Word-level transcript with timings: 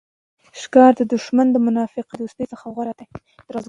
ښکاره 0.61 1.03
دوښمن 1.11 1.47
د 1.51 1.57
منافق 1.67 2.05
له 2.11 2.17
دوستۍ 2.21 2.45
څخه 2.51 2.65
غوره 2.73 2.93
دئ! 2.99 3.07